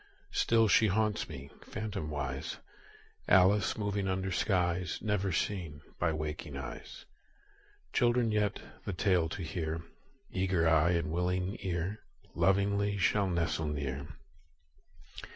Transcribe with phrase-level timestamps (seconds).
[0.31, 2.57] Still she haunts me, phantomwise,
[3.27, 7.05] Alice moving under skies Never seen by waking eyes.
[7.93, 9.83] Children yet, the tale to hear,
[10.31, 11.99] Eager eye and willing ear,
[12.33, 14.07] Lovingly shall nestle near.